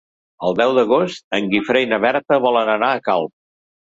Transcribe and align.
El 0.47 0.55
deu 0.59 0.71
d'agost 0.77 1.21
en 1.39 1.51
Guifré 1.51 1.83
i 1.85 1.89
na 1.91 2.01
Berta 2.07 2.39
volen 2.47 2.71
anar 2.79 2.89
a 2.95 3.03
Calp. 3.09 3.35